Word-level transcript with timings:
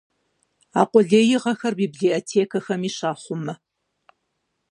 А 0.79 0.81
къулеигъэхэр 0.91 1.73
библиотекэхэми 1.81 2.89
щахъумэ. 2.95 3.53